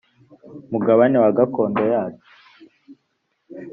[0.71, 2.27] mugabane wa gakondo yacu